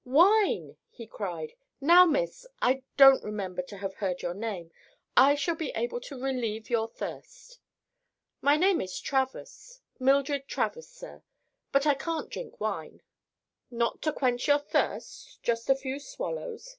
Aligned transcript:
"Wine!" 0.03 0.77
he 0.89 1.05
cried. 1.05 1.53
"Now, 1.79 2.05
Miss—I 2.07 2.81
don't 2.97 3.23
remember 3.23 3.61
to 3.61 3.77
have 3.77 3.93
heard 3.93 4.23
your 4.23 4.33
name—I 4.33 5.35
shall 5.35 5.53
be 5.53 5.69
able 5.75 5.99
to 6.01 6.19
relieve 6.19 6.71
your 6.71 6.87
thirst." 6.87 7.59
"My 8.41 8.57
name 8.57 8.81
is 8.81 8.99
Travers—Mildred 8.99 10.47
Travers, 10.47 10.87
sir; 10.87 11.21
but 11.71 11.85
I 11.85 11.93
can't 11.93 12.31
drink 12.31 12.59
wine." 12.59 13.03
"Not 13.69 14.01
to 14.01 14.11
quench 14.11 14.47
your 14.47 14.57
thirst—just 14.57 15.69
a 15.69 15.75
few 15.75 15.99
swallows?" 15.99 16.67